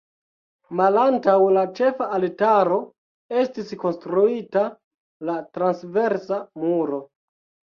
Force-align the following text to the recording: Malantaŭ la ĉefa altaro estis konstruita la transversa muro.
Malantaŭ 0.77 1.35
la 1.57 1.65
ĉefa 1.79 2.07
altaro 2.17 2.79
estis 3.43 3.71
konstruita 3.83 4.65
la 5.31 5.37
transversa 5.59 6.41
muro. 6.65 7.03